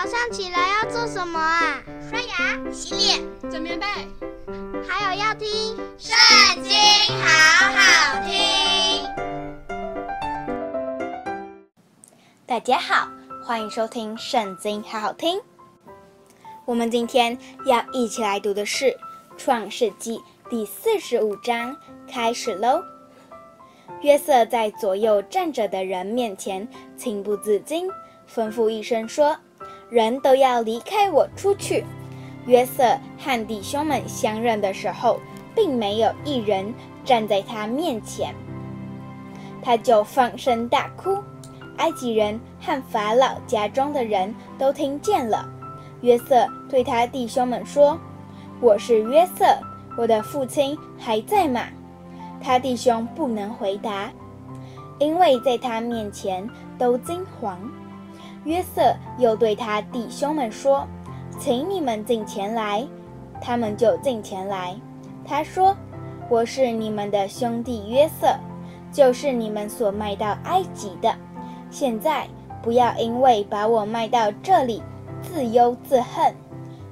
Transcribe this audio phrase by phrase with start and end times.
[0.00, 1.82] 早上起来要做什么啊？
[2.08, 3.84] 刷牙、洗脸、整棉被，
[4.86, 6.16] 还有要听《圣
[6.62, 6.72] 经》，
[7.20, 7.26] 好
[7.72, 9.04] 好听。
[12.46, 13.08] 大家好，
[13.44, 15.40] 欢迎收听《圣经》，好好听。
[16.64, 17.36] 我们今天
[17.66, 18.84] 要一起来读的是
[19.36, 20.18] 《创世纪》
[20.48, 21.76] 第四十五章，
[22.08, 22.80] 开始喽。
[24.02, 27.90] 约瑟在左右站着的人面前情不自禁，
[28.32, 29.36] 吩咐一声说
[29.90, 31.84] ：“人都要离开我出去。”
[32.46, 35.20] 约瑟和弟兄们相认的时候，
[35.54, 36.72] 并没有一人
[37.04, 38.34] 站在他面前，
[39.62, 41.18] 他就放声大哭。
[41.76, 45.48] 埃及人和法老家中的人都听见了。
[46.00, 47.98] 约瑟对他弟兄们说
[48.60, 49.44] ：“我是约瑟，
[49.96, 51.62] 我的父亲还在吗？”
[52.40, 54.10] 他弟兄不能回答，
[54.98, 56.48] 因为在他面前
[56.78, 57.56] 都惊惶。
[58.44, 60.86] 约瑟又对他弟兄们说
[61.38, 62.86] ：“请你们进前来。”
[63.40, 64.74] 他们就进前来。
[65.24, 65.76] 他说
[66.28, 68.34] ：“我是你们的兄弟约瑟，
[68.92, 71.14] 就是你们所卖到埃及的。
[71.70, 72.26] 现在
[72.62, 74.82] 不要因为把我卖到这里，
[75.22, 76.34] 自忧自恨。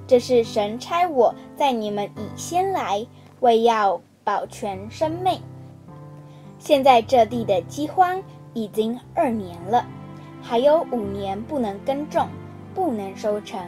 [0.07, 3.07] 这是神差我在你们以先来，
[3.41, 5.41] 为要。”保全生命。
[6.59, 8.21] 现在这地的饥荒
[8.55, 9.87] 已经二年了，
[10.49, 12.29] 还有五年不能耕种，
[12.73, 13.61] 不能收成。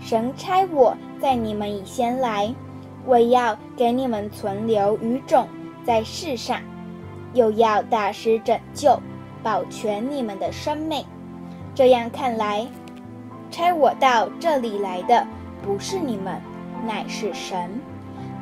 [0.00, 2.54] 神差我在你们以先来，
[3.06, 5.46] 为要给你们存留余种
[5.84, 6.58] 在世上，
[7.34, 8.98] 又要大施拯救，
[9.42, 11.04] 保全你们的生命。
[11.74, 12.66] 这样看来，
[13.50, 15.26] 差我到这里来的
[15.62, 16.40] 不是你们，
[16.86, 17.78] 乃是神。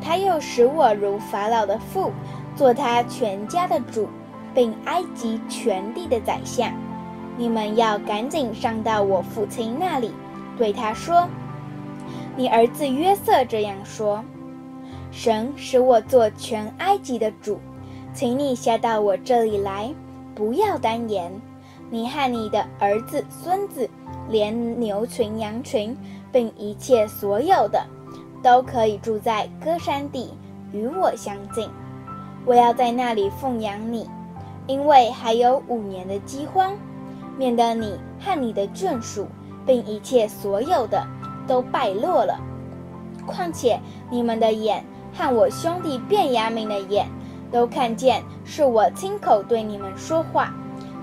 [0.01, 2.13] 他又使我如法老的父，
[2.55, 4.09] 做他全家的主，
[4.55, 6.73] 并埃及全地的宰相。
[7.37, 10.13] 你们要赶紧上到我父亲那里，
[10.57, 11.29] 对他说
[12.37, 14.25] ：“你儿子约瑟这样说：
[15.11, 17.59] 神使我做全埃及的主，
[18.13, 19.93] 请你下到我这里来，
[20.35, 21.33] 不要单言。
[21.91, 23.89] 你和你的儿子、孙子，
[24.29, 25.97] 连牛群、羊群，
[26.33, 27.85] 并一切所有的。”
[28.43, 30.35] 都可以住在歌山地，
[30.71, 31.67] 与我相近。
[32.45, 34.07] 我要在那里奉养你，
[34.67, 36.75] 因为还有五年的饥荒，
[37.39, 39.27] 免得你和你的眷属，
[39.67, 41.07] 并一切所有的
[41.47, 42.39] 都败落了。
[43.27, 43.79] 况且
[44.11, 47.07] 你们的眼和我兄弟便雅悯的眼，
[47.51, 50.53] 都看见是我亲口对你们说话。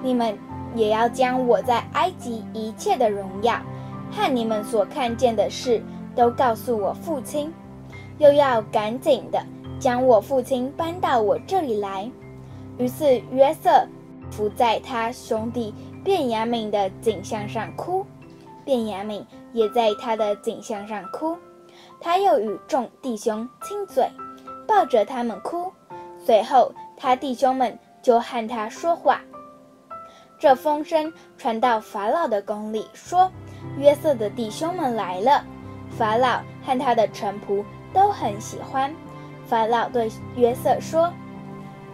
[0.03, 0.37] 你们
[0.75, 3.55] 也要将我在埃及一切的荣耀，
[4.11, 5.81] 和你们所看见的事。
[6.13, 7.53] 都告诉我父亲，
[8.17, 9.41] 又要赶紧的
[9.79, 12.11] 将我父亲搬到我这里来。
[12.77, 13.87] 于是约瑟
[14.29, 15.73] 伏在他兄弟
[16.03, 18.05] 便雅悯的颈项上哭，
[18.65, 19.23] 便雅悯
[19.53, 21.37] 也在他的颈项上哭。
[21.99, 24.09] 他又与众弟兄亲嘴，
[24.67, 25.71] 抱着他们哭。
[26.23, 29.21] 随后他弟兄们就和他说话。
[30.39, 33.31] 这风声传到法老的宫里，说
[33.77, 35.43] 约瑟的弟兄们来了。
[35.91, 37.63] 法老和他的臣仆
[37.93, 38.91] 都很喜欢。
[39.45, 41.11] 法老对约瑟说：“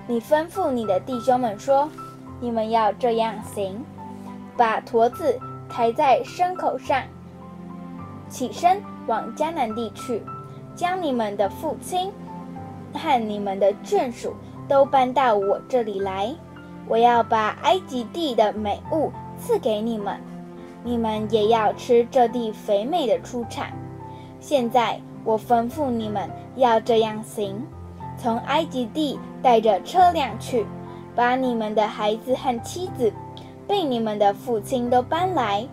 [0.07, 1.89] 你吩咐你的弟兄们说，
[2.39, 3.83] 你们要这样行：
[4.57, 7.03] 把驼子抬在牲口上，
[8.27, 10.23] 起身往迦南地去，
[10.75, 12.11] 将你们的父亲
[12.93, 14.33] 和你们的眷属
[14.67, 16.33] 都搬到我这里来。
[16.87, 20.17] 我要把埃及地的美物赐给你们，
[20.83, 23.71] 你们也要吃这地肥美的出产。”
[24.39, 27.61] 现在我吩咐你们要这样行：
[28.17, 30.65] 从埃及地带着车辆去，
[31.13, 33.11] 把你们的孩子和妻子，
[33.67, 35.67] 被你们的父亲都搬来。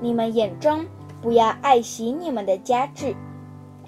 [0.00, 0.86] 你们眼中
[1.20, 3.16] 不要爱惜你们的家具，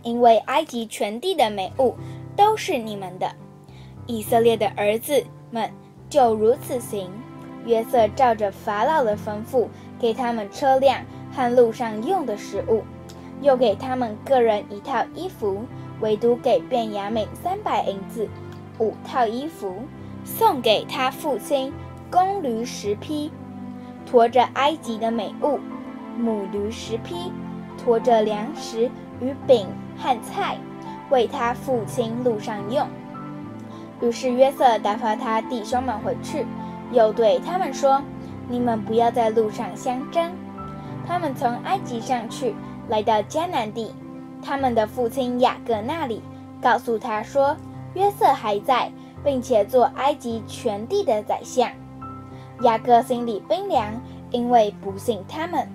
[0.03, 1.95] 因为埃及全地的美物
[2.37, 3.33] 都是你们的。
[4.07, 5.71] 以色列的儿子们
[6.11, 7.11] 就如此行。
[7.65, 9.69] 约瑟照着法老的吩咐，
[9.99, 11.01] 给他们车辆
[11.33, 12.83] 和路上用的食物。
[13.41, 15.65] 又给他们个人一套衣服，
[16.01, 18.29] 唯独给便雅悯三百银子，
[18.79, 19.83] 五套衣服，
[20.25, 21.73] 送给他父亲
[22.11, 23.33] 公驴十匹，
[24.13, 25.59] 驮着埃及的美物；
[26.19, 27.33] 母驴十匹，
[27.79, 28.91] 驮着粮食
[29.23, 29.67] 与饼
[29.97, 30.59] 和菜，
[31.09, 32.87] 为他父亲路上用。
[34.03, 36.45] 于是约瑟打发他弟兄们回去，
[36.93, 38.03] 又对他们说
[38.51, 40.31] ：“你们不要在路上相争。”
[41.09, 42.55] 他们从埃及上去。
[42.89, 43.95] 来到迦南地，
[44.43, 46.21] 他们的父亲雅各那里，
[46.61, 47.57] 告诉他说
[47.95, 48.91] ：“约瑟还在，
[49.25, 51.71] 并且做埃及全地的宰相。”
[52.61, 54.01] 雅各心里冰凉，
[54.31, 55.67] 因为不信他们。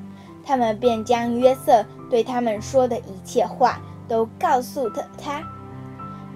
[0.46, 5.44] 他们便将约瑟对他们说的一切话都告诉了他。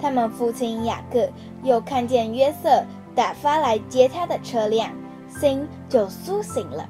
[0.01, 1.29] 他们父亲雅各
[1.63, 2.83] 又看见约瑟
[3.15, 4.89] 打发来接他的车辆，
[5.29, 6.89] 心就苏醒了。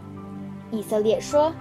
[0.72, 1.54] 以色列说：“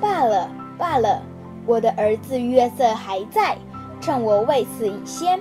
[0.00, 1.22] 罢了，罢了，
[1.66, 3.56] 我的儿子约瑟还在，
[4.00, 5.38] 趁我未死以先，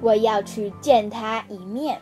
[0.00, 1.98] 我要去见他一面。”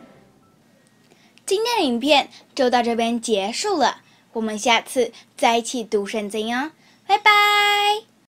[1.47, 4.01] 今天的影片就到这边结束了，
[4.33, 6.71] 我们下次再一起读圣经哦，
[7.07, 8.06] 拜拜。